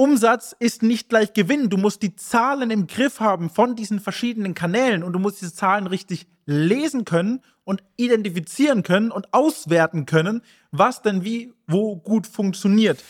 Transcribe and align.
Umsatz 0.00 0.54
ist 0.60 0.84
nicht 0.84 1.08
gleich 1.08 1.32
Gewinn. 1.32 1.70
Du 1.70 1.76
musst 1.76 2.02
die 2.02 2.14
Zahlen 2.14 2.70
im 2.70 2.86
Griff 2.86 3.18
haben 3.18 3.50
von 3.50 3.74
diesen 3.74 3.98
verschiedenen 3.98 4.54
Kanälen 4.54 5.02
und 5.02 5.12
du 5.12 5.18
musst 5.18 5.40
diese 5.40 5.52
Zahlen 5.52 5.88
richtig 5.88 6.28
lesen 6.46 7.04
können 7.04 7.40
und 7.64 7.82
identifizieren 7.96 8.84
können 8.84 9.10
und 9.10 9.34
auswerten 9.34 10.06
können, 10.06 10.42
was 10.70 11.02
denn 11.02 11.24
wie, 11.24 11.52
wo 11.66 11.96
gut 11.96 12.28
funktioniert. 12.28 13.02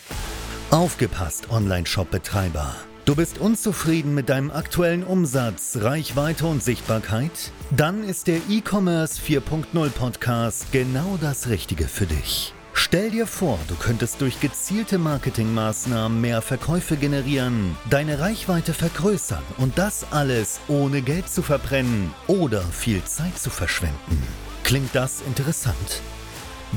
Aufgepasst, 0.71 1.51
Online-Shop-Betreiber. 1.51 2.75
Du 3.05 3.15
bist 3.15 3.37
unzufrieden 3.37 4.15
mit 4.15 4.29
deinem 4.29 4.49
aktuellen 4.49 5.03
Umsatz, 5.03 5.77
Reichweite 5.79 6.47
und 6.47 6.63
Sichtbarkeit? 6.63 7.51
Dann 7.69 8.03
ist 8.03 8.25
der 8.25 8.37
E-Commerce 8.49 9.21
4.0 9.21 9.89
Podcast 9.91 10.71
genau 10.71 11.19
das 11.21 11.49
Richtige 11.49 11.87
für 11.87 12.07
dich. 12.07 12.55
Stell 12.81 13.11
dir 13.11 13.27
vor, 13.27 13.59
du 13.67 13.75
könntest 13.75 14.21
durch 14.21 14.39
gezielte 14.39 14.99
Marketingmaßnahmen 14.99 16.21
mehr 16.21 16.41
Verkäufe 16.41 16.95
generieren, 16.95 17.75
deine 17.89 18.19
Reichweite 18.19 18.73
vergrößern 18.73 19.43
und 19.57 19.77
das 19.77 20.05
alles 20.11 20.61
ohne 20.69 21.01
Geld 21.01 21.29
zu 21.29 21.41
verbrennen 21.41 22.13
oder 22.27 22.61
viel 22.61 23.03
Zeit 23.03 23.37
zu 23.37 23.49
verschwenden. 23.49 24.23
Klingt 24.63 24.95
das 24.95 25.19
interessant? 25.19 26.01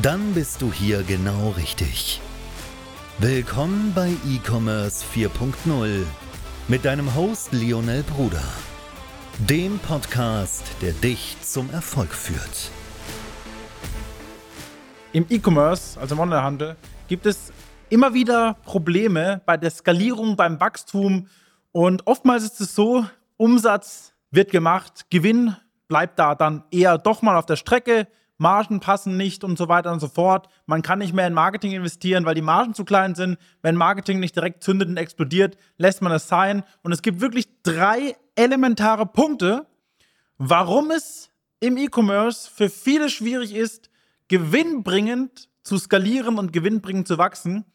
Dann 0.02 0.34
bist 0.34 0.60
du 0.60 0.72
hier 0.72 1.04
genau 1.04 1.50
richtig. 1.50 2.20
Willkommen 3.18 3.92
bei 3.94 4.10
E-Commerce 4.26 5.04
4.0 5.14 6.02
mit 6.66 6.84
deinem 6.84 7.14
Host 7.14 7.52
Lionel 7.52 8.02
Bruder, 8.02 8.42
dem 9.38 9.78
Podcast, 9.78 10.64
der 10.80 10.94
dich 10.94 11.36
zum 11.42 11.70
Erfolg 11.70 12.12
führt. 12.12 12.72
Im 15.14 15.26
E-Commerce, 15.28 16.00
also 16.00 16.14
im 16.14 16.20
Onlinehandel, 16.20 16.74
gibt 17.06 17.26
es 17.26 17.52
immer 17.90 18.14
wieder 18.14 18.54
Probleme 18.64 19.42
bei 19.44 19.58
der 19.58 19.70
Skalierung, 19.70 20.36
beim 20.36 20.58
Wachstum. 20.58 21.28
Und 21.70 22.06
oftmals 22.06 22.44
ist 22.44 22.62
es 22.62 22.74
so, 22.74 23.04
Umsatz 23.36 24.14
wird 24.30 24.50
gemacht, 24.50 25.04
Gewinn 25.10 25.54
bleibt 25.86 26.18
da 26.18 26.34
dann 26.34 26.64
eher 26.70 26.96
doch 26.96 27.20
mal 27.20 27.36
auf 27.36 27.44
der 27.44 27.56
Strecke, 27.56 28.08
Margen 28.38 28.80
passen 28.80 29.18
nicht 29.18 29.44
und 29.44 29.58
so 29.58 29.68
weiter 29.68 29.92
und 29.92 30.00
so 30.00 30.08
fort. 30.08 30.48
Man 30.64 30.80
kann 30.80 31.00
nicht 31.00 31.12
mehr 31.12 31.26
in 31.26 31.34
Marketing 31.34 31.72
investieren, 31.72 32.24
weil 32.24 32.34
die 32.34 32.40
Margen 32.40 32.72
zu 32.72 32.86
klein 32.86 33.14
sind. 33.14 33.38
Wenn 33.60 33.76
Marketing 33.76 34.18
nicht 34.18 34.34
direkt 34.34 34.64
zündet 34.64 34.88
und 34.88 34.96
explodiert, 34.96 35.58
lässt 35.76 36.00
man 36.00 36.10
es 36.12 36.26
sein. 36.26 36.64
Und 36.82 36.92
es 36.92 37.02
gibt 37.02 37.20
wirklich 37.20 37.48
drei 37.62 38.16
elementare 38.34 39.04
Punkte, 39.04 39.66
warum 40.38 40.90
es 40.90 41.30
im 41.60 41.76
E-Commerce 41.76 42.50
für 42.50 42.70
viele 42.70 43.10
schwierig 43.10 43.54
ist, 43.54 43.91
gewinnbringend 44.32 45.50
zu 45.62 45.76
skalieren 45.76 46.38
und 46.38 46.54
gewinnbringend 46.54 47.06
zu 47.06 47.18
wachsen. 47.18 47.66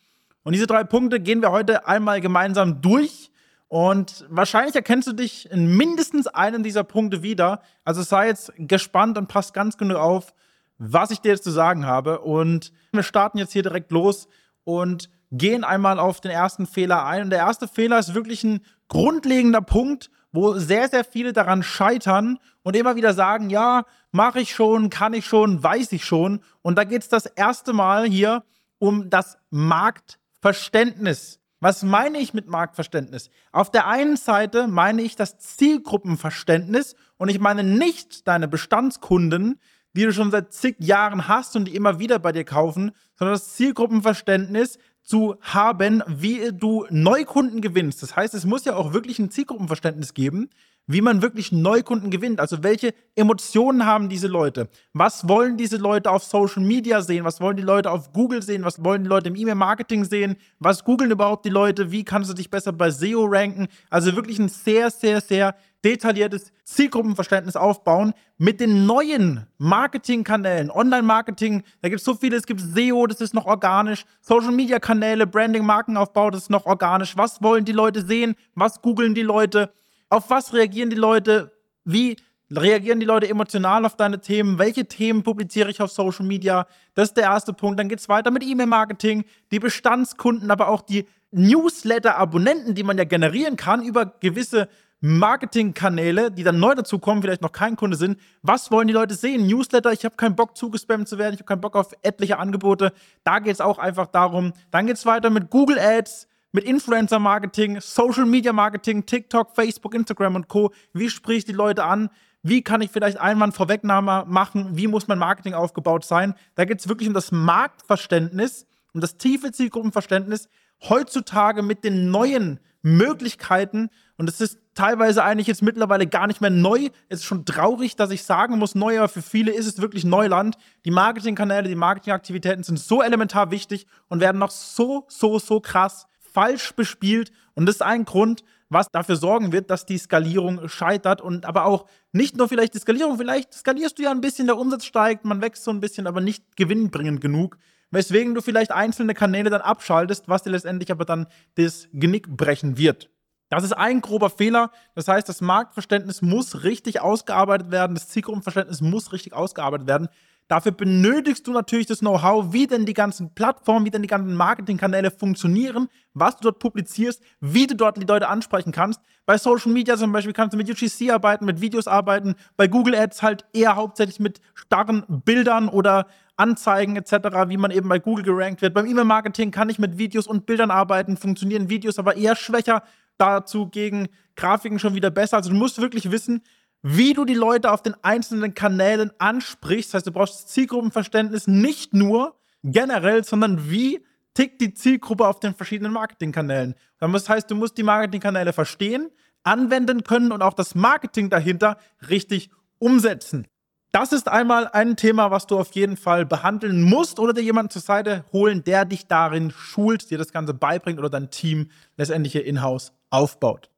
Und 0.41 0.53
diese 0.53 0.65
drei 0.65 0.83
Punkte 0.83 1.19
gehen 1.19 1.43
wir 1.43 1.51
heute 1.51 1.87
einmal 1.87 2.19
gemeinsam 2.19 2.81
durch. 2.81 3.29
Und 3.67 4.25
wahrscheinlich 4.27 4.73
erkennst 4.73 5.07
du 5.07 5.13
dich 5.13 5.51
in 5.51 5.77
mindestens 5.77 6.25
einem 6.25 6.63
dieser 6.63 6.83
Punkte 6.83 7.21
wieder. 7.21 7.61
Also 7.83 8.01
sei 8.01 8.25
jetzt 8.25 8.51
gespannt 8.57 9.19
und 9.19 9.27
passt 9.27 9.53
ganz 9.53 9.77
genug 9.77 9.97
auf, 9.97 10.33
was 10.79 11.11
ich 11.11 11.21
dir 11.21 11.29
jetzt 11.29 11.43
zu 11.43 11.51
sagen 11.51 11.85
habe. 11.85 12.21
Und 12.21 12.73
wir 12.91 13.03
starten 13.03 13.37
jetzt 13.37 13.53
hier 13.53 13.61
direkt 13.61 13.91
los 13.91 14.27
und 14.63 15.11
gehen 15.31 15.63
einmal 15.63 15.99
auf 15.99 16.21
den 16.21 16.31
ersten 16.31 16.65
Fehler 16.65 17.05
ein. 17.05 17.21
Und 17.21 17.29
der 17.29 17.39
erste 17.39 17.67
Fehler 17.67 17.99
ist 17.99 18.15
wirklich 18.15 18.43
ein 18.43 18.61
grundlegender 18.87 19.61
Punkt, 19.61 20.09
wo 20.31 20.53
sehr, 20.53 20.89
sehr 20.89 21.03
viele 21.03 21.33
daran 21.33 21.63
scheitern 21.63 22.39
und 22.63 22.75
immer 22.75 22.95
wieder 22.95 23.13
sagen, 23.13 23.49
ja, 23.49 23.85
mache 24.11 24.39
ich 24.39 24.53
schon, 24.53 24.89
kann 24.89 25.13
ich 25.13 25.25
schon, 25.25 25.63
weiß 25.63 25.91
ich 25.93 26.05
schon. 26.05 26.41
Und 26.61 26.77
da 26.77 26.83
geht 26.83 27.01
es 27.01 27.09
das 27.09 27.25
erste 27.25 27.73
Mal 27.73 28.05
hier 28.05 28.43
um 28.79 29.09
das 29.09 29.37
Marktverständnis. 29.49 31.39
Was 31.59 31.81
meine 31.81 32.19
ich 32.19 32.33
mit 32.33 32.47
Marktverständnis? 32.47 33.31
Auf 33.51 33.71
der 33.71 33.87
einen 33.87 34.15
Seite 34.15 34.67
meine 34.67 35.01
ich 35.01 35.15
das 35.15 35.39
Zielgruppenverständnis 35.39 36.95
und 37.17 37.29
ich 37.29 37.39
meine 37.39 37.63
nicht 37.63 38.27
deine 38.27 38.47
Bestandskunden, 38.47 39.59
die 39.95 40.03
du 40.03 40.13
schon 40.13 40.29
seit 40.29 40.53
zig 40.53 40.75
Jahren 40.79 41.27
hast 41.27 41.55
und 41.55 41.65
die 41.65 41.75
immer 41.75 41.97
wieder 41.97 42.19
bei 42.19 42.31
dir 42.31 42.43
kaufen, 42.43 42.91
sondern 43.15 43.33
das 43.33 43.55
Zielgruppenverständnis 43.55 44.77
zu 45.07 45.35
haben, 45.39 46.03
wie 46.05 46.51
du 46.51 46.85
Neukunden 46.89 47.61
gewinnst. 47.61 48.03
Das 48.03 48.17
heißt, 48.17 48.33
es 48.33 48.45
muss 48.45 48.65
ja 48.65 48.75
auch 48.75 48.91
wirklich 48.91 49.19
ein 49.19 49.31
Zielgruppenverständnis 49.31 50.13
geben, 50.13 50.49
wie 50.87 51.01
man 51.01 51.21
wirklich 51.21 51.51
Neukunden 51.51 52.09
gewinnt. 52.09 52.39
Also 52.39 52.63
welche 52.63 52.93
Emotionen 53.15 53.85
haben 53.85 54.09
diese 54.09 54.27
Leute? 54.27 54.69
Was 54.93 55.27
wollen 55.27 55.57
diese 55.57 55.77
Leute 55.77 56.09
auf 56.09 56.23
Social 56.23 56.63
Media 56.63 57.01
sehen? 57.01 57.25
Was 57.25 57.41
wollen 57.41 57.57
die 57.57 57.63
Leute 57.63 57.91
auf 57.91 58.13
Google 58.13 58.41
sehen? 58.41 58.63
Was 58.63 58.83
wollen 58.83 59.03
die 59.03 59.09
Leute 59.09 59.27
im 59.27 59.35
E-Mail-Marketing 59.35 60.05
sehen? 60.05 60.37
Was 60.59 60.83
googeln 60.83 61.11
überhaupt 61.11 61.45
die 61.45 61.49
Leute? 61.49 61.91
Wie 61.91 62.05
kannst 62.05 62.29
du 62.29 62.33
dich 62.33 62.49
besser 62.49 62.71
bei 62.71 62.89
SEO 62.89 63.25
ranken? 63.25 63.67
Also 63.89 64.15
wirklich 64.15 64.39
ein 64.39 64.49
sehr, 64.49 64.89
sehr, 64.89 65.19
sehr 65.19 65.55
detailliertes 65.83 66.51
Zielgruppenverständnis 66.63 67.55
aufbauen 67.55 68.13
mit 68.37 68.59
den 68.59 68.85
neuen 68.85 69.45
Marketingkanälen, 69.57 70.71
Online-Marketing. 70.71 71.63
Da 71.81 71.89
gibt 71.89 71.99
es 71.99 72.05
so 72.05 72.15
viele. 72.15 72.37
Es 72.37 72.45
gibt 72.45 72.61
SEO, 72.61 73.07
das 73.07 73.21
ist 73.21 73.33
noch 73.33 73.45
organisch. 73.45 74.05
Social-Media-Kanäle, 74.21 75.27
Branding, 75.27 75.65
Markenaufbau, 75.65 76.31
das 76.31 76.43
ist 76.43 76.49
noch 76.49 76.65
organisch. 76.65 77.15
Was 77.17 77.41
wollen 77.41 77.65
die 77.65 77.73
Leute 77.73 78.05
sehen? 78.05 78.35
Was 78.55 78.81
googeln 78.81 79.13
die 79.13 79.21
Leute? 79.21 79.71
Auf 80.09 80.29
was 80.29 80.53
reagieren 80.53 80.89
die 80.89 80.95
Leute? 80.95 81.51
Wie 81.83 82.15
reagieren 82.49 82.99
die 82.99 83.05
Leute 83.05 83.27
emotional 83.27 83.85
auf 83.85 83.97
deine 83.97 84.21
Themen? 84.21 84.57
Welche 84.57 84.85
Themen 84.85 85.23
publiziere 85.23 85.69
ich 85.69 85.81
auf 85.81 85.91
Social 85.91 86.25
Media? 86.25 86.65
Das 86.93 87.09
ist 87.09 87.17
der 87.17 87.25
erste 87.25 87.51
Punkt. 87.51 87.79
Dann 87.79 87.89
geht 87.89 87.99
es 87.99 88.07
weiter 88.07 88.31
mit 88.31 88.43
E-Mail-Marketing, 88.43 89.25
die 89.51 89.59
Bestandskunden, 89.59 90.49
aber 90.49 90.69
auch 90.69 90.81
die 90.81 91.07
Newsletter-Abonnenten, 91.31 92.73
die 92.73 92.83
man 92.83 92.97
ja 92.97 93.03
generieren 93.03 93.57
kann 93.57 93.83
über 93.83 94.05
gewisse 94.05 94.69
Marketingkanäle, 95.01 96.31
die 96.31 96.43
dann 96.43 96.59
neu 96.59 96.73
dazukommen, 96.73 97.21
vielleicht 97.21 97.41
noch 97.41 97.51
kein 97.51 97.75
Kunde 97.75 97.97
sind. 97.97 98.17
Was 98.41 98.71
wollen 98.71 98.87
die 98.87 98.93
Leute 98.93 99.13
sehen? 99.13 99.45
Newsletter, 99.45 99.91
ich 99.91 100.05
habe 100.05 100.15
keinen 100.15 100.35
Bock 100.35 100.57
zugespammt 100.57 101.07
zu 101.07 101.17
werden, 101.17 101.33
ich 101.33 101.39
habe 101.41 101.47
keinen 101.47 101.61
Bock 101.61 101.75
auf 101.75 101.91
etliche 102.01 102.39
Angebote. 102.39 102.93
Da 103.23 103.39
geht 103.39 103.53
es 103.53 103.61
auch 103.61 103.77
einfach 103.77 104.07
darum. 104.07 104.53
Dann 104.71 104.87
geht 104.87 104.95
es 104.95 105.05
weiter 105.05 105.29
mit 105.29 105.49
Google 105.49 105.77
Ads, 105.77 106.27
mit 106.51 106.63
Influencer-Marketing, 106.63 107.79
Social-Media-Marketing, 107.81 109.05
TikTok, 109.05 109.55
Facebook, 109.55 109.93
Instagram 109.93 110.35
und 110.35 110.47
Co. 110.47 110.71
Wie 110.93 111.09
sprich 111.09 111.39
ich 111.39 111.45
die 111.45 111.51
Leute 111.51 111.83
an? 111.83 112.09
Wie 112.43 112.61
kann 112.61 112.81
ich 112.81 112.91
vielleicht 112.91 113.19
Einwand 113.19 113.55
Vorwegnahme 113.55 114.23
machen? 114.27 114.69
Wie 114.77 114.87
muss 114.87 115.07
mein 115.07 115.19
Marketing 115.19 115.53
aufgebaut 115.53 116.05
sein? 116.05 116.33
Da 116.55 116.65
geht 116.65 116.79
es 116.79 116.87
wirklich 116.87 117.07
um 117.07 117.13
das 117.13 117.31
Marktverständnis, 117.31 118.65
um 118.93 119.01
das 119.01 119.17
tiefe 119.17 119.51
Zielgruppenverständnis 119.51 120.47
heutzutage 120.87 121.63
mit 121.63 121.83
den 121.83 122.11
neuen 122.11 122.59
Möglichkeiten. 122.81 123.89
Und 124.17 124.29
es 124.29 124.39
ist 124.39 124.59
teilweise 124.75 125.23
eigentlich 125.23 125.47
jetzt 125.47 125.61
mittlerweile 125.61 126.07
gar 126.07 126.27
nicht 126.27 126.39
mehr 126.39 126.49
neu. 126.49 126.89
Es 127.09 127.19
ist 127.19 127.25
schon 127.25 127.45
traurig, 127.45 127.95
dass 127.95 128.11
ich 128.11 128.23
sagen 128.23 128.57
muss, 128.57 128.75
neu, 128.75 128.99
aber 128.99 129.09
für 129.09 129.21
viele 129.21 129.51
ist 129.51 129.65
es 129.65 129.81
wirklich 129.81 130.05
Neuland. 130.05 130.57
Die 130.85 130.91
Marketingkanäle, 130.91 131.67
die 131.67 131.75
Marketingaktivitäten 131.75 132.63
sind 132.63 132.79
so 132.79 133.01
elementar 133.01 133.51
wichtig 133.51 133.87
und 134.07 134.21
werden 134.21 134.37
noch 134.37 134.51
so, 134.51 135.05
so, 135.09 135.39
so 135.39 135.59
krass 135.59 136.07
falsch 136.37 136.73
bespielt. 136.75 137.31
Und 137.55 137.65
das 137.65 137.77
ist 137.77 137.81
ein 137.81 138.05
Grund, 138.05 138.43
was 138.69 138.91
dafür 138.91 139.15
sorgen 139.15 139.51
wird, 139.51 139.71
dass 139.71 139.87
die 139.87 139.97
Skalierung 139.97 140.69
scheitert. 140.69 141.19
Und 141.19 141.47
aber 141.47 141.65
auch 141.65 141.87
nicht 142.11 142.37
nur 142.37 142.47
vielleicht 142.47 142.75
die 142.75 142.79
Skalierung, 142.79 143.17
vielleicht 143.17 143.55
skalierst 143.55 143.97
du 143.97 144.03
ja 144.03 144.11
ein 144.11 144.21
bisschen, 144.21 144.45
der 144.45 144.59
Umsatz 144.59 144.85
steigt, 144.85 145.25
man 145.25 145.41
wächst 145.41 145.63
so 145.63 145.71
ein 145.71 145.79
bisschen, 145.79 146.05
aber 146.05 146.21
nicht 146.21 146.55
gewinnbringend 146.55 147.21
genug. 147.21 147.57
Weswegen 147.89 148.35
du 148.35 148.41
vielleicht 148.41 148.71
einzelne 148.71 149.15
Kanäle 149.15 149.49
dann 149.49 149.61
abschaltest, 149.61 150.29
was 150.29 150.43
dir 150.43 150.51
letztendlich 150.51 150.91
aber 150.91 151.05
dann 151.05 151.25
das 151.55 151.87
Genick 151.91 152.27
brechen 152.29 152.77
wird. 152.77 153.09
Das 153.49 153.63
ist 153.63 153.73
ein 153.73 154.01
grober 154.01 154.29
Fehler. 154.29 154.69
Das 154.93 155.07
heißt, 155.07 155.27
das 155.27 155.41
Marktverständnis 155.41 156.21
muss 156.21 156.63
richtig 156.63 157.01
ausgearbeitet 157.01 157.71
werden, 157.71 157.95
das 157.95 158.09
Zielgruppenverständnis 158.09 158.81
muss 158.81 159.11
richtig 159.11 159.33
ausgearbeitet 159.33 159.87
werden. 159.87 160.07
Dafür 160.47 160.71
benötigst 160.71 161.45
du 161.45 161.51
natürlich 161.51 161.87
das 161.87 161.99
Know-how, 161.99 162.53
wie 162.53 162.67
denn 162.67 162.85
die 162.85 162.93
ganzen 162.93 163.33
Plattformen, 163.33 163.85
wie 163.85 163.91
denn 163.91 164.01
die 164.01 164.07
ganzen 164.07 164.33
Marketingkanäle 164.33 165.11
funktionieren, 165.11 165.89
was 166.13 166.37
du 166.37 166.43
dort 166.43 166.59
publizierst, 166.59 167.21
wie 167.41 167.67
du 167.67 167.75
dort 167.75 167.97
die 167.97 168.05
Leute 168.05 168.29
ansprechen 168.29 168.71
kannst. 168.71 169.01
Bei 169.25 169.37
Social 169.37 169.73
Media 169.73 169.97
zum 169.97 170.13
Beispiel 170.13 170.31
kannst 170.31 170.53
du 170.53 170.57
mit 170.57 170.69
UGC 170.69 171.11
arbeiten, 171.11 171.45
mit 171.45 171.59
Videos 171.59 171.87
arbeiten, 171.87 172.35
bei 172.55 172.67
Google 172.67 172.95
Ads 172.95 173.21
halt 173.23 173.45
eher 173.51 173.75
hauptsächlich 173.75 174.21
mit 174.21 174.39
starren 174.53 175.03
Bildern 175.07 175.67
oder 175.67 176.07
Anzeigen 176.37 176.95
etc., 176.95 177.11
wie 177.47 177.57
man 177.57 177.71
eben 177.71 177.89
bei 177.89 177.99
Google 177.99 178.23
gerankt 178.23 178.61
wird. 178.61 178.73
Beim 178.73 178.85
E-Mail-Marketing 178.85 179.51
kann 179.51 179.69
ich 179.69 179.79
mit 179.79 179.97
Videos 179.97 180.27
und 180.27 180.45
Bildern 180.45 180.71
arbeiten, 180.71 181.17
funktionieren 181.17 181.69
Videos 181.69 181.99
aber 181.99 182.15
eher 182.15 182.37
schwächer, 182.37 182.83
dazu 183.17 183.67
gegen 183.67 184.07
Grafiken 184.35 184.79
schon 184.79 184.95
wieder 184.95 185.09
besser. 185.09 185.37
Also 185.37 185.49
du 185.49 185.55
musst 185.55 185.81
wirklich 185.81 186.11
wissen, 186.11 186.41
wie 186.89 187.13
du 187.13 187.25
die 187.25 187.33
Leute 187.33 187.73
auf 187.73 187.83
den 187.83 187.95
einzelnen 188.01 188.53
Kanälen 188.53 189.11
ansprichst. 189.17 189.89
Das 189.89 189.99
heißt, 189.99 190.07
du 190.07 190.11
brauchst 190.13 190.47
Zielgruppenverständnis 190.47 191.45
nicht 191.45 191.93
nur 191.93 192.35
generell, 192.63 193.25
sondern 193.25 193.69
wie 193.69 194.05
tickt 194.33 194.61
die 194.61 194.73
Zielgruppe 194.73 195.27
auf 195.27 195.41
den 195.41 195.53
verschiedenen 195.53 195.91
Marketingkanälen. 195.91 196.75
Das 196.99 197.27
heißt, 197.27 197.51
du 197.51 197.55
musst 197.55 197.77
die 197.77 197.83
Marketingkanäle 197.83 198.53
verstehen, 198.53 199.09
anwenden 199.43 200.03
können 200.03 200.31
und 200.31 200.41
auch 200.41 200.53
das 200.53 200.75
Marketing 200.75 201.29
dahinter 201.29 201.77
richtig 202.09 202.51
umsetzen. 202.79 203.47
Das 203.91 204.13
ist 204.13 204.29
einmal 204.29 204.69
ein 204.69 204.95
Thema, 204.95 205.29
was 205.29 205.45
du 205.45 205.59
auf 205.59 205.71
jeden 205.73 205.97
Fall 205.97 206.25
behandeln 206.25 206.83
musst 206.83 207.19
oder 207.19 207.33
dir 207.33 207.41
jemanden 207.41 207.71
zur 207.71 207.81
Seite 207.81 208.23
holen, 208.31 208.63
der 208.63 208.85
dich 208.85 209.07
darin 209.07 209.51
schult, 209.51 210.09
dir 210.09 210.17
das 210.17 210.31
Ganze 210.31 210.53
beibringt 210.53 210.99
oder 210.99 211.09
dein 211.09 211.31
Team 211.31 211.69
letztendlich 211.97 212.31
hier 212.31 212.45
in-house 212.45 212.93
aufbaut. 213.09 213.69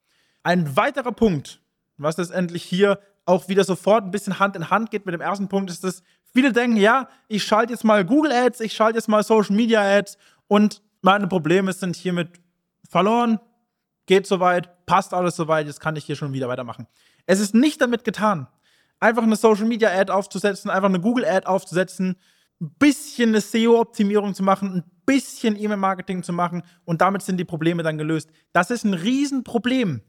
Ein 0.43 0.75
weiterer 0.75 1.11
Punkt, 1.11 1.61
was 2.03 2.17
letztendlich 2.17 2.63
hier 2.63 2.99
auch 3.25 3.47
wieder 3.47 3.63
sofort 3.63 4.05
ein 4.05 4.11
bisschen 4.11 4.39
Hand 4.39 4.55
in 4.55 4.69
Hand 4.69 4.89
geht 4.91 5.05
mit 5.05 5.13
dem 5.13 5.21
ersten 5.21 5.47
Punkt, 5.47 5.69
ist, 5.69 5.83
dass 5.83 6.01
viele 6.33 6.51
denken, 6.51 6.77
ja, 6.77 7.07
ich 7.27 7.43
schalte 7.43 7.73
jetzt 7.73 7.83
mal 7.83 8.03
Google 8.03 8.31
Ads, 8.31 8.61
ich 8.61 8.73
schalte 8.73 8.97
jetzt 8.97 9.07
mal 9.07 9.23
Social 9.23 9.55
Media 9.55 9.81
Ads 9.81 10.17
und 10.47 10.81
meine 11.01 11.27
Probleme 11.27 11.71
sind 11.73 11.95
hiermit 11.95 12.41
verloren, 12.89 13.39
geht 14.07 14.25
soweit, 14.25 14.85
passt 14.85 15.13
alles 15.13 15.35
soweit, 15.35 15.67
jetzt 15.67 15.79
kann 15.79 15.95
ich 15.95 16.05
hier 16.05 16.15
schon 16.15 16.33
wieder 16.33 16.47
weitermachen. 16.47 16.87
Es 17.27 17.39
ist 17.39 17.53
nicht 17.53 17.79
damit 17.81 18.03
getan, 18.03 18.47
einfach 18.99 19.23
eine 19.23 19.35
Social 19.35 19.65
Media 19.65 19.89
Ad 19.89 20.11
aufzusetzen, 20.11 20.71
einfach 20.71 20.89
eine 20.89 20.99
Google 20.99 21.25
Ad 21.25 21.45
aufzusetzen, 21.45 22.15
ein 22.59 22.75
bisschen 22.79 23.29
eine 23.29 23.41
SEO-Optimierung 23.41 24.33
zu 24.33 24.43
machen, 24.43 24.77
ein 24.77 24.83
bisschen 25.05 25.55
E-Mail-Marketing 25.55 26.23
zu 26.23 26.33
machen 26.33 26.63
und 26.85 27.01
damit 27.01 27.21
sind 27.21 27.37
die 27.37 27.45
Probleme 27.45 27.83
dann 27.83 27.97
gelöst. 27.97 28.31
Das 28.51 28.71
ist 28.71 28.83
ein 28.83 28.95
Riesenproblem, 28.95 30.01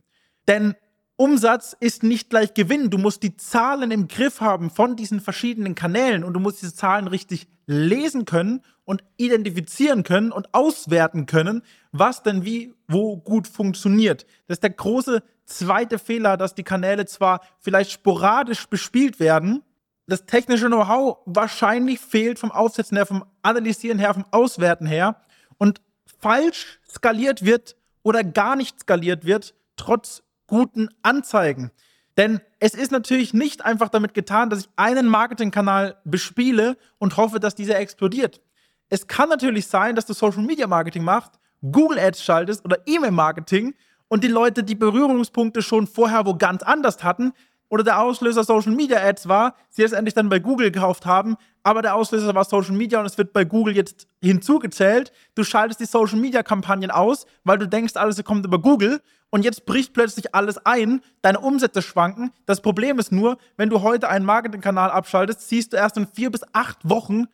denn 0.48 0.74
Umsatz 1.20 1.76
ist 1.78 2.02
nicht 2.02 2.30
gleich 2.30 2.54
Gewinn. 2.54 2.88
Du 2.88 2.96
musst 2.96 3.22
die 3.22 3.36
Zahlen 3.36 3.90
im 3.90 4.08
Griff 4.08 4.40
haben 4.40 4.70
von 4.70 4.96
diesen 4.96 5.20
verschiedenen 5.20 5.74
Kanälen 5.74 6.24
und 6.24 6.32
du 6.32 6.40
musst 6.40 6.62
diese 6.62 6.74
Zahlen 6.74 7.08
richtig 7.08 7.46
lesen 7.66 8.24
können 8.24 8.62
und 8.86 9.04
identifizieren 9.18 10.02
können 10.02 10.32
und 10.32 10.54
auswerten 10.54 11.26
können, 11.26 11.60
was 11.92 12.22
denn 12.22 12.46
wie, 12.46 12.72
wo 12.88 13.18
gut 13.18 13.46
funktioniert. 13.46 14.24
Das 14.46 14.56
ist 14.56 14.62
der 14.62 14.70
große 14.70 15.22
zweite 15.44 15.98
Fehler, 15.98 16.38
dass 16.38 16.54
die 16.54 16.62
Kanäle 16.62 17.04
zwar 17.04 17.42
vielleicht 17.58 17.90
sporadisch 17.90 18.66
bespielt 18.68 19.20
werden, 19.20 19.62
das 20.06 20.24
technische 20.24 20.68
Know-how 20.68 21.18
wahrscheinlich 21.26 22.00
fehlt 22.00 22.38
vom 22.38 22.50
Aufsetzen 22.50 22.96
her, 22.96 23.04
vom 23.04 23.26
Analysieren 23.42 23.98
her, 23.98 24.14
vom 24.14 24.24
Auswerten 24.30 24.86
her 24.86 25.20
und 25.58 25.82
falsch 26.18 26.80
skaliert 26.88 27.44
wird 27.44 27.76
oder 28.02 28.24
gar 28.24 28.56
nicht 28.56 28.80
skaliert 28.80 29.26
wird, 29.26 29.54
trotz 29.76 30.22
guten 30.50 30.88
Anzeigen. 31.02 31.70
Denn 32.16 32.40
es 32.58 32.74
ist 32.74 32.90
natürlich 32.90 33.32
nicht 33.32 33.64
einfach 33.64 33.88
damit 33.88 34.14
getan, 34.14 34.50
dass 34.50 34.60
ich 34.60 34.68
einen 34.76 35.06
Marketingkanal 35.06 35.96
bespiele 36.04 36.76
und 36.98 37.16
hoffe, 37.16 37.40
dass 37.40 37.54
dieser 37.54 37.78
explodiert. 37.78 38.42
Es 38.88 39.06
kann 39.06 39.28
natürlich 39.28 39.68
sein, 39.68 39.94
dass 39.94 40.06
du 40.06 40.12
Social 40.12 40.42
Media 40.42 40.66
Marketing 40.66 41.04
machst, 41.04 41.38
Google 41.62 42.00
Ads 42.00 42.24
schaltest 42.24 42.64
oder 42.64 42.78
E-Mail 42.84 43.12
Marketing 43.12 43.74
und 44.08 44.24
die 44.24 44.28
Leute 44.28 44.64
die 44.64 44.74
Berührungspunkte 44.74 45.62
schon 45.62 45.86
vorher 45.86 46.26
wo 46.26 46.34
ganz 46.34 46.64
anders 46.64 47.04
hatten 47.04 47.32
oder 47.70 47.84
der 47.84 48.00
Auslöser 48.00 48.44
Social 48.44 48.72
Media 48.72 48.98
Ads 49.00 49.28
war, 49.28 49.54
sie 49.70 49.82
es 49.82 49.92
endlich 49.92 50.12
dann 50.12 50.28
bei 50.28 50.40
Google 50.40 50.70
gekauft 50.70 51.06
haben, 51.06 51.36
aber 51.62 51.80
der 51.80 51.94
Auslöser 51.94 52.34
war 52.34 52.44
Social 52.44 52.74
Media 52.74 53.00
und 53.00 53.06
es 53.06 53.16
wird 53.16 53.32
bei 53.32 53.44
Google 53.44 53.74
jetzt 53.74 54.06
hinzugezählt. 54.20 55.12
Du 55.34 55.44
schaltest 55.44 55.80
die 55.80 55.86
Social 55.86 56.18
Media 56.18 56.42
Kampagnen 56.42 56.90
aus, 56.90 57.26
weil 57.44 57.58
du 57.58 57.66
denkst, 57.66 57.96
alles 57.96 58.22
kommt 58.24 58.44
über 58.44 58.58
Google 58.58 59.00
und 59.30 59.44
jetzt 59.44 59.64
bricht 59.66 59.94
plötzlich 59.94 60.34
alles 60.34 60.58
ein, 60.66 61.00
deine 61.22 61.40
Umsätze 61.40 61.80
schwanken. 61.80 62.32
Das 62.44 62.60
Problem 62.60 62.98
ist 62.98 63.12
nur, 63.12 63.38
wenn 63.56 63.70
du 63.70 63.82
heute 63.82 64.08
einen 64.08 64.24
Marketingkanal 64.24 64.90
abschaltest, 64.90 65.48
siehst 65.48 65.72
du 65.72 65.76
erst 65.76 65.96
in 65.96 66.06
vier 66.06 66.30
bis 66.30 66.42
acht 66.52 66.78
Wochen 66.82 67.26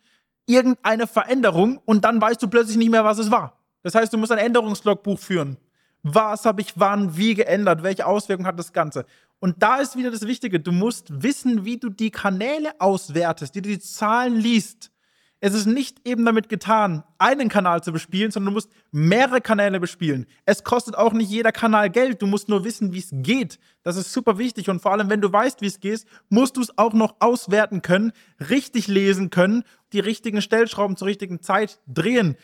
irgendeine 0.45 1.07
Veränderung 1.07 1.81
und 1.83 2.05
dann 2.05 2.21
weißt 2.21 2.41
du 2.41 2.47
plötzlich 2.47 2.77
nicht 2.77 2.91
mehr, 2.91 3.03
was 3.03 3.17
es 3.17 3.31
war. 3.31 3.59
Das 3.81 3.95
heißt, 3.95 4.13
du 4.13 4.17
musst 4.17 4.31
ein 4.31 4.37
Änderungslogbuch 4.37 5.19
führen. 5.19 5.57
Was 6.03 6.45
habe 6.45 6.61
ich 6.61 6.73
wann, 6.75 7.17
wie 7.17 7.33
geändert? 7.33 7.83
Welche 7.83 8.05
Auswirkungen 8.05 8.47
hat 8.47 8.57
das 8.57 8.71
Ganze? 8.71 9.05
Und 9.39 9.61
da 9.61 9.77
ist 9.77 9.95
wieder 9.95 10.11
das 10.11 10.25
Wichtige. 10.25 10.59
Du 10.59 10.71
musst 10.71 11.21
wissen, 11.23 11.63
wie 11.63 11.77
du 11.77 11.89
die 11.89 12.11
Kanäle 12.11 12.79
auswertest, 12.79 13.55
wie 13.55 13.61
du 13.61 13.69
die 13.69 13.79
Zahlen 13.79 14.35
liest. 14.35 14.91
Es 15.39 15.53
ist 15.53 15.67
nicht 15.67 15.99
eben 16.07 16.25
damit 16.25 16.49
getan, 16.49 17.03
einen 17.19 17.47
Kanal 17.47 17.83
zu 17.83 17.91
bespielen, 17.91 18.31
sondern 18.31 18.53
du 18.53 18.55
musst 18.55 18.71
mehrere 18.91 19.39
Kanäle 19.39 19.79
bespielen. 19.79 20.25
Es 20.45 20.63
kostet 20.63 20.97
auch 20.97 21.13
nicht 21.13 21.29
jeder 21.29 21.51
Kanal 21.51 21.91
Geld. 21.91 22.23
Du 22.23 22.25
musst 22.25 22.49
nur 22.49 22.63
wissen, 22.63 22.91
wie 22.91 22.99
es 22.99 23.09
geht. 23.11 23.59
Das 23.83 23.97
ist 23.97 24.11
super 24.11 24.39
wichtig. 24.39 24.67
Und 24.67 24.81
vor 24.81 24.93
allem, 24.93 25.11
wenn 25.11 25.21
du 25.21 25.31
weißt, 25.31 25.61
wie 25.61 25.67
es 25.67 25.79
geht, 25.79 26.05
musst 26.29 26.57
du 26.57 26.61
es 26.61 26.75
auch 26.79 26.93
noch 26.93 27.17
auswerten 27.19 27.83
können, 27.83 28.13
richtig 28.49 28.87
lesen 28.87 29.29
können, 29.29 29.63
die 29.93 29.99
richtigen 29.99 30.41
Stellschrauben 30.41 30.97
zur 30.97 31.07
richtigen 31.07 31.43
Zeit 31.43 31.79
drehen. 31.85 32.35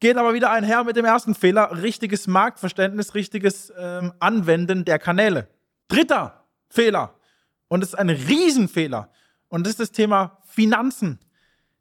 Geht 0.00 0.16
aber 0.16 0.32
wieder 0.32 0.50
einher 0.50 0.84
mit 0.84 0.96
dem 0.96 1.04
ersten 1.04 1.34
Fehler, 1.34 1.82
richtiges 1.82 2.26
Marktverständnis, 2.26 3.14
richtiges 3.14 3.70
ähm, 3.78 4.14
Anwenden 4.20 4.86
der 4.86 4.98
Kanäle. 4.98 5.48
Dritter 5.92 6.46
Fehler, 6.70 7.14
und 7.68 7.80
das 7.80 7.90
ist 7.90 7.98
ein 7.98 8.08
Riesenfehler, 8.08 9.10
und 9.48 9.66
das 9.66 9.72
ist 9.72 9.80
das 9.80 9.92
Thema 9.92 10.38
Finanzen. 10.46 11.18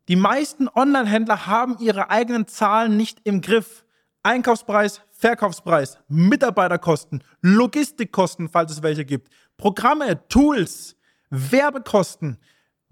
Die 0.09 0.17
meisten 0.17 0.67
Online-Händler 0.67 1.47
haben 1.47 1.77
ihre 1.79 2.09
eigenen 2.09 2.45
Zahlen 2.45 2.97
nicht 2.97 3.21
im 3.23 3.39
Griff. 3.39 3.85
Einkaufspreis, 4.21 5.01
Verkaufspreis, 5.11 5.97
Mitarbeiterkosten, 6.09 7.23
Logistikkosten, 7.39 8.49
falls 8.49 8.73
es 8.73 8.83
welche 8.83 9.05
gibt, 9.05 9.31
Programme, 9.55 10.27
Tools, 10.27 10.97
Werbekosten. 11.29 12.37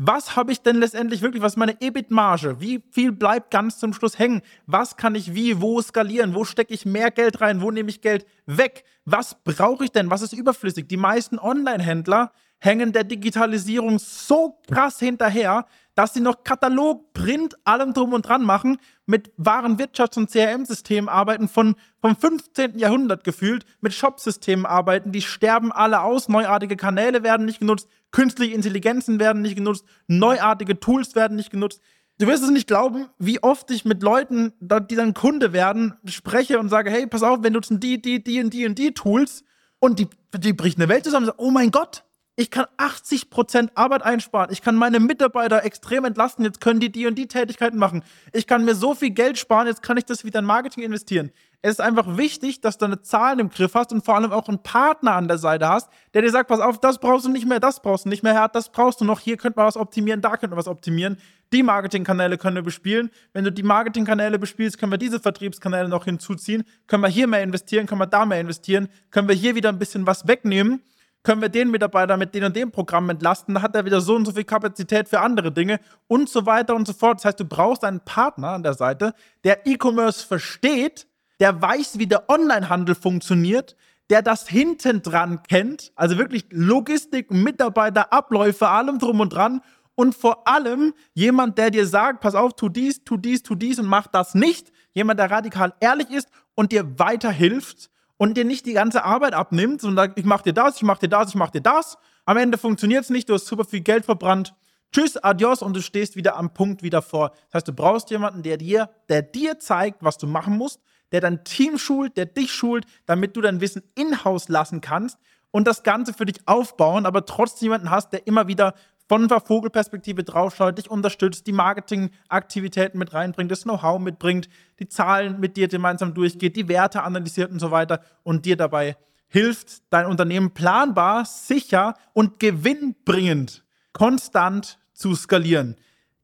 Was 0.01 0.37
habe 0.37 0.53
ich 0.53 0.61
denn 0.61 0.77
letztendlich 0.77 1.21
wirklich, 1.21 1.43
was 1.43 1.51
ist 1.51 1.57
meine 1.57 1.81
EBIT-Marge? 1.81 2.61
Wie 2.61 2.81
viel 2.89 3.11
bleibt 3.11 3.51
ganz 3.51 3.79
zum 3.79 3.93
Schluss 3.93 4.17
hängen? 4.17 4.41
Was 4.65 4.95
kann 4.95 5.13
ich 5.13 5.35
wie, 5.35 5.59
wo 5.59 5.81
skalieren? 5.81 6.35
Wo 6.35 6.45
stecke 6.45 6.73
ich 6.73 6.85
mehr 6.85 7.11
Geld 7.11 7.41
rein? 7.41 7.61
Wo 7.61 7.69
nehme 7.69 7.89
ich 7.89 7.99
Geld 7.99 8.25
weg? 8.45 8.85
Was 9.03 9.35
brauche 9.43 9.83
ich 9.83 9.91
denn? 9.91 10.09
Was 10.09 10.21
ist 10.21 10.31
überflüssig? 10.31 10.87
Die 10.87 10.95
meisten 10.95 11.37
Online-Händler 11.37 12.31
hängen 12.59 12.91
der 12.91 13.03
Digitalisierung 13.03 13.99
so 13.99 14.59
krass 14.69 14.99
hinterher, 14.99 15.65
dass 15.95 16.13
sie 16.13 16.21
noch 16.21 16.43
Katalog, 16.43 17.11
Print, 17.13 17.55
allem 17.65 17.93
drum 17.93 18.13
und 18.13 18.27
dran 18.27 18.43
machen, 18.43 18.77
mit 19.05 19.31
wahren 19.35 19.77
Wirtschafts- 19.77 20.17
und 20.17 20.31
CRM-Systemen 20.31 21.09
arbeiten, 21.09 21.49
von, 21.49 21.75
vom 21.99 22.15
15. 22.15 22.77
Jahrhundert 22.77 23.23
gefühlt, 23.23 23.65
mit 23.81 23.93
Shop-Systemen 23.93 24.65
arbeiten, 24.65 25.11
die 25.11 25.21
sterben 25.21 25.71
alle 25.71 26.01
aus, 26.01 26.29
neuartige 26.29 26.77
Kanäle 26.77 27.23
werden 27.23 27.45
nicht 27.45 27.59
genutzt, 27.59 27.89
künstliche 28.11 28.55
Intelligenzen 28.55 29.19
werden 29.19 29.41
nicht 29.41 29.55
genutzt, 29.55 29.83
neuartige 30.07 30.79
Tools 30.79 31.15
werden 31.15 31.35
nicht 31.35 31.51
genutzt. 31.51 31.81
Du 32.17 32.27
wirst 32.27 32.43
es 32.43 32.49
nicht 32.49 32.67
glauben, 32.67 33.07
wie 33.17 33.41
oft 33.43 33.71
ich 33.71 33.85
mit 33.85 34.03
Leuten, 34.03 34.53
die 34.59 34.95
dann 34.95 35.13
Kunde 35.13 35.53
werden, 35.53 35.95
spreche 36.05 36.59
und 36.59 36.69
sage, 36.69 36.91
hey, 36.91 37.07
pass 37.07 37.23
auf, 37.23 37.43
wir 37.43 37.51
nutzen 37.51 37.79
die, 37.79 38.01
die, 38.01 38.23
die 38.23 38.41
und 38.41 38.53
die 38.53 38.65
und 38.65 38.77
die 38.77 38.93
Tools 38.93 39.43
und 39.79 39.99
die, 39.99 40.07
die 40.37 40.53
bricht 40.53 40.77
eine 40.77 40.89
Welt 40.89 41.05
zusammen. 41.05 41.31
Oh 41.37 41.51
mein 41.51 41.71
Gott, 41.71 42.03
ich 42.39 42.51
kann 42.51 42.67
80% 42.77 43.71
Arbeit 43.75 44.01
einsparen. 44.01 44.49
Ich 44.49 44.61
kann 44.61 44.77
meine 44.77 45.01
Mitarbeiter 45.01 45.65
extrem 45.65 46.05
entlasten. 46.05 46.45
Jetzt 46.45 46.61
können 46.61 46.79
die 46.79 46.89
die 46.89 47.05
und 47.05 47.15
die 47.15 47.27
Tätigkeiten 47.27 47.77
machen. 47.77 48.01
Ich 48.31 48.47
kann 48.47 48.63
mir 48.63 48.75
so 48.75 48.95
viel 48.95 49.09
Geld 49.09 49.37
sparen. 49.37 49.67
Jetzt 49.67 49.83
kann 49.83 49.97
ich 49.97 50.05
das 50.05 50.23
wieder 50.23 50.39
in 50.39 50.45
Marketing 50.45 50.83
investieren. 50.83 51.31
Es 51.61 51.71
ist 51.71 51.81
einfach 51.81 52.15
wichtig, 52.15 52.61
dass 52.61 52.77
du 52.77 52.85
deine 52.85 53.01
Zahlen 53.01 53.39
im 53.39 53.49
Griff 53.49 53.73
hast 53.73 53.91
und 53.91 54.05
vor 54.05 54.15
allem 54.15 54.31
auch 54.31 54.47
einen 54.47 54.63
Partner 54.63 55.15
an 55.15 55.27
der 55.27 55.37
Seite 55.37 55.67
hast, 55.67 55.89
der 56.13 56.21
dir 56.21 56.31
sagt, 56.31 56.47
pass 56.47 56.61
auf, 56.61 56.79
das 56.79 56.99
brauchst 56.99 57.25
du 57.25 57.29
nicht 57.29 57.45
mehr, 57.45 57.59
das 57.59 57.81
brauchst 57.81 58.05
du 58.05 58.09
nicht 58.09 58.23
mehr, 58.23 58.47
das 58.47 58.71
brauchst 58.71 59.01
du 59.01 59.05
noch, 59.05 59.19
hier 59.19 59.35
könnte 59.35 59.59
man 59.59 59.67
was 59.67 59.75
optimieren, 59.75 60.21
da 60.21 60.29
könnte 60.37 60.51
man 60.51 60.59
was 60.59 60.69
optimieren. 60.69 61.17
Die 61.51 61.61
Marketingkanäle 61.61 62.37
können 62.37 62.55
wir 62.55 62.63
bespielen. 62.63 63.09
Wenn 63.33 63.43
du 63.43 63.51
die 63.51 63.63
Marketingkanäle 63.63 64.39
bespielst, 64.39 64.77
können 64.77 64.93
wir 64.93 64.97
diese 64.97 65.19
Vertriebskanäle 65.19 65.89
noch 65.89 66.05
hinzuziehen. 66.05 66.63
Können 66.87 67.03
wir 67.03 67.09
hier 67.09 67.27
mehr 67.27 67.43
investieren, 67.43 67.85
können 67.85 67.99
wir 67.99 68.07
da 68.07 68.25
mehr 68.25 68.39
investieren, 68.39 68.87
können 69.11 69.27
wir 69.27 69.35
hier 69.35 69.55
wieder 69.55 69.67
ein 69.67 69.77
bisschen 69.77 70.07
was 70.07 70.25
wegnehmen 70.25 70.81
können 71.23 71.41
wir 71.41 71.49
den 71.49 71.69
Mitarbeiter 71.69 72.17
mit 72.17 72.33
dem 72.33 72.45
und 72.45 72.55
dem 72.55 72.71
Programm 72.71 73.09
entlasten, 73.09 73.53
dann 73.53 73.63
hat 73.63 73.75
er 73.75 73.85
wieder 73.85 74.01
so 74.01 74.15
und 74.15 74.25
so 74.25 74.31
viel 74.31 74.45
Kapazität 74.45 75.09
für 75.09 75.19
andere 75.19 75.51
Dinge 75.51 75.79
und 76.07 76.29
so 76.29 76.45
weiter 76.45 76.75
und 76.75 76.87
so 76.87 76.93
fort. 76.93 77.19
Das 77.19 77.25
heißt, 77.25 77.39
du 77.39 77.45
brauchst 77.45 77.83
einen 77.83 77.99
Partner 77.99 78.49
an 78.49 78.63
der 78.63 78.73
Seite, 78.73 79.13
der 79.43 79.67
E-Commerce 79.67 80.25
versteht, 80.25 81.07
der 81.39 81.61
weiß, 81.61 81.99
wie 81.99 82.07
der 82.07 82.29
Onlinehandel 82.29 82.95
funktioniert, 82.95 83.75
der 84.09 84.21
das 84.21 84.47
hinten 84.47 85.01
dran 85.01 85.43
kennt, 85.43 85.91
also 85.95 86.17
wirklich 86.17 86.45
Logistik, 86.49 87.31
Mitarbeiter, 87.31 88.11
Abläufe, 88.11 88.67
allem 88.67 88.97
drum 88.97 89.19
und 89.19 89.29
dran 89.29 89.61
und 89.95 90.15
vor 90.15 90.47
allem 90.47 90.93
jemand, 91.13 91.57
der 91.57 91.69
dir 91.69 91.85
sagt, 91.85 92.21
pass 92.21 92.33
auf, 92.33 92.55
tu 92.55 92.69
dies, 92.69 93.03
tu 93.03 93.17
dies, 93.17 93.43
tu 93.43 93.53
dies 93.53 93.79
und 93.79 93.85
mach 93.85 94.07
das 94.07 94.33
nicht. 94.33 94.71
Jemand, 94.93 95.19
der 95.19 95.29
radikal 95.29 95.73
ehrlich 95.79 96.09
ist 96.09 96.29
und 96.55 96.71
dir 96.71 96.97
weiterhilft 96.97 97.89
und 98.19 98.35
dir 98.35 98.43
nicht 98.43 98.65
die 98.65 98.73
ganze 98.73 99.05
Arbeit 99.05 99.33
abnimmt, 99.33 99.79
sondern 99.79 100.11
ich 100.15 100.25
mach 100.25 100.41
dir 100.41 100.51
das, 100.51 100.75
ich 100.75 100.83
mach 100.83 100.97
dir 100.97 101.07
das, 101.07 101.29
ich 101.29 101.35
mach 101.35 101.51
dir 101.51 101.61
das. 101.61 101.97
Am 102.25 102.35
Ende 102.35 102.57
funktioniert 102.57 103.05
es 103.05 103.09
nicht, 103.09 103.29
du 103.29 103.33
hast 103.33 103.45
super 103.45 103.63
viel 103.63 103.79
Geld 103.79 104.03
verbrannt. 104.03 104.53
Tschüss, 104.91 105.15
adios 105.15 105.61
und 105.61 105.73
du 105.73 105.81
stehst 105.81 106.17
wieder 106.17 106.35
am 106.35 106.53
Punkt 106.53 106.83
wieder 106.83 107.01
vor. 107.01 107.29
Das 107.29 107.55
heißt, 107.55 107.69
du 107.69 107.73
brauchst 107.73 108.09
jemanden, 108.09 108.43
der 108.43 108.57
dir, 108.57 108.89
der 109.07 109.21
dir 109.21 109.57
zeigt, 109.57 110.03
was 110.03 110.17
du 110.17 110.27
machen 110.27 110.57
musst, 110.57 110.81
der 111.13 111.21
dein 111.21 111.45
Team 111.45 111.77
schult, 111.77 112.17
der 112.17 112.25
dich 112.25 112.51
schult, 112.51 112.85
damit 113.05 113.37
du 113.37 113.41
dein 113.41 113.61
Wissen 113.61 113.83
in-house 113.95 114.49
lassen 114.49 114.81
kannst 114.81 115.17
und 115.51 115.65
das 115.65 115.83
Ganze 115.83 116.13
für 116.13 116.25
dich 116.25 116.45
aufbauen, 116.45 117.05
aber 117.05 117.25
trotzdem 117.25 117.67
jemanden 117.67 117.89
hast, 117.89 118.11
der 118.11 118.27
immer 118.27 118.49
wieder 118.49 118.73
von 119.09 119.27
der 119.27 119.41
Vogelperspektive 119.41 120.23
draufschaut, 120.23 120.77
dich 120.77 120.89
unterstützt, 120.89 121.47
die 121.47 121.51
Marketingaktivitäten 121.51 122.99
mit 122.99 123.13
reinbringt, 123.13 123.51
das 123.51 123.63
Know-how 123.63 123.99
mitbringt, 123.99 124.47
die 124.77 124.87
Zahlen 124.87 125.39
mit 125.39 125.57
dir 125.57 125.67
gemeinsam 125.67 126.13
durchgeht, 126.13 126.55
die 126.55 126.67
Werte 126.67 127.01
analysiert 127.01 127.51
und 127.51 127.59
so 127.59 127.71
weiter 127.71 128.01
und 128.21 128.45
dir 128.45 128.55
dabei 128.55 128.95
hilft, 129.27 129.81
dein 129.89 130.05
Unternehmen 130.05 130.51
planbar, 130.51 131.25
sicher 131.25 131.95
und 132.13 132.39
gewinnbringend 132.39 133.65
konstant 133.93 134.79
zu 134.93 135.15
skalieren. 135.15 135.75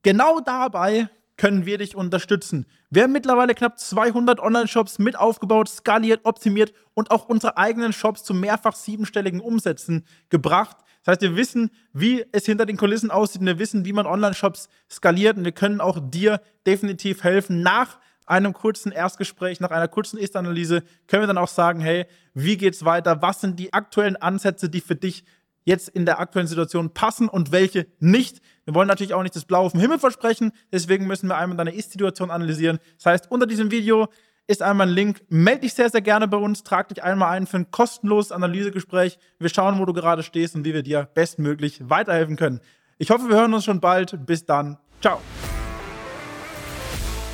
Genau 0.04 0.40
dabei 0.40 1.10
können 1.38 1.66
wir 1.66 1.80
dich 1.80 1.96
unterstützen. 1.96 2.66
Wir 2.90 3.04
haben 3.04 3.12
mittlerweile 3.12 3.56
knapp 3.56 3.80
200 3.80 4.40
Online-Shops 4.40 5.00
mit 5.00 5.18
aufgebaut, 5.18 5.70
skaliert, 5.70 6.22
optimiert 6.24 6.74
und 6.94 7.12
auch 7.12 7.28
unsere 7.28 7.58
eigenen 7.58 7.94
Shops 7.94 8.24
zu 8.24 8.34
mehrfach 8.34 8.76
siebenstelligen 8.76 9.42
Umsätzen 9.42 10.06
gebracht. 10.30 10.78
Das 11.06 11.14
heißt, 11.14 11.22
wir 11.22 11.36
wissen, 11.36 11.70
wie 11.94 12.26
es 12.32 12.46
hinter 12.46 12.66
den 12.66 12.78
Kulissen 12.78 13.12
aussieht 13.12 13.42
und 13.42 13.48
wir 13.48 13.60
wissen, 13.60 13.86
wie 13.86 13.94
man 13.94 14.08
Online-Shops 14.08 14.70
skaliert 14.92 15.38
und 15.38 15.46
wir 15.46 15.52
können 15.52 15.80
auch 15.80 16.00
dir 16.02 16.42
definitiv 16.66 17.24
helfen. 17.24 17.62
Nach 17.62 18.00
einem 18.26 18.54
kurzen 18.54 18.92
Erstgespräch, 18.92 19.60
nach 19.60 19.70
einer 19.70 19.88
kurzen 19.88 20.18
Ist-Analyse 20.18 20.82
können 21.06 21.22
wir 21.22 21.28
dann 21.28 21.38
auch 21.38 21.48
sagen, 21.48 21.80
hey, 21.80 22.08
wie 22.34 22.58
geht's 22.58 22.84
weiter? 22.86 23.22
Was 23.22 23.40
sind 23.40 23.60
die 23.60 23.72
aktuellen 23.72 24.16
Ansätze, 24.16 24.68
die 24.68 24.82
für 24.82 24.96
dich 24.96 25.24
jetzt 25.64 25.90
in 25.90 26.06
der 26.06 26.20
aktuellen 26.20 26.48
Situation 26.48 26.92
passen 26.92 27.28
und 27.28 27.52
welche 27.52 27.88
nicht. 28.00 28.42
Wir 28.66 28.76
wollen 28.76 28.88
natürlich 28.88 29.14
auch 29.14 29.24
nicht 29.24 29.36
das 29.36 29.46
Blaue 29.46 29.70
vom 29.72 29.80
Himmel 29.80 30.00
versprechen, 30.00 30.52
deswegen 30.72 31.08
müssen 31.08 31.28
wir 31.28 31.38
einmal 31.38 31.58
deine 31.58 31.74
Ist-Situation 31.74 32.32
analysieren. 32.32 32.80
Das 32.98 33.08
heißt, 33.08 33.32
unter 33.32 33.48
diesem 33.48 33.72
Video 33.72 34.08
ist 34.48 34.62
einmal 34.62 34.88
ein 34.88 34.94
Link. 34.94 35.22
Melde 35.30 35.62
dich 35.62 35.74
sehr, 35.74 35.90
sehr 35.90 36.02
gerne 36.02 36.28
bei 36.28 36.38
uns, 36.38 36.64
trag 36.64 36.90
dich 36.90 37.04
einmal 37.04 37.36
ein 37.36 37.48
für 37.48 37.58
ein 37.58 37.72
kostenloses 37.72 38.32
Analysegespräch. 38.32 39.18
Wir 39.40 39.50
schauen, 39.50 39.80
wo 39.80 39.86
du 39.86 39.94
gerade 39.94 40.24
stehst 40.24 40.56
und 40.56 40.66
wie 40.66 40.74
wir 40.74 40.84
dir 40.84 41.10
bestmöglich 41.14 41.90
weiterhelfen 41.90 42.36
können. 42.36 42.62
Ich 42.98 43.10
hoffe, 43.10 43.28
wir 43.28 43.36
hören 43.36 43.54
uns 43.54 43.66
schon 43.66 43.82
bald. 43.82 44.26
Bis 44.26 44.46
dann. 44.46 44.78
Ciao. 45.02 45.20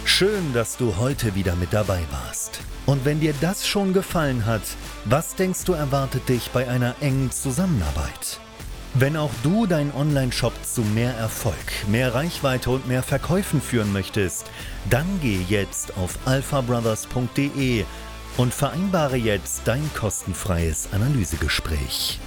Schön, 0.06 0.54
dass 0.54 0.78
du 0.78 0.98
heute 0.98 1.36
wieder 1.36 1.56
mit 1.56 1.74
dabei 1.74 2.02
warst. 2.12 2.62
Und 2.86 3.06
wenn 3.06 3.20
dir 3.20 3.34
das 3.42 3.68
schon 3.68 3.94
gefallen 3.94 4.46
hat, 4.46 4.62
was 5.06 5.36
denkst 5.36 5.66
du 5.66 5.74
erwartet 5.74 6.28
dich 6.30 6.50
bei 6.52 6.68
einer 6.68 6.96
engen 7.02 7.32
Zusammenarbeit? 7.32 8.40
Wenn 8.94 9.16
auch 9.16 9.32
du 9.42 9.66
deinen 9.68 9.94
Online-Shop 9.94 10.54
zu 10.66 10.82
mehr 10.82 11.14
Erfolg, 11.14 11.56
mehr 11.88 12.14
Reichweite 12.14 12.72
und 12.72 12.90
mehr 12.90 13.04
Verkäufen 13.04 13.62
führen 13.62 13.94
möchtest, 13.94 14.52
dann 14.90 15.06
geh 15.22 15.40
jetzt 15.48 15.96
auf 15.98 16.20
alphabrothers.de 16.26 17.86
und 18.36 18.54
vereinbare 18.54 19.16
jetzt 19.16 19.62
dein 19.66 19.90
kostenfreies 19.94 20.90
Analysegespräch. 20.92 22.20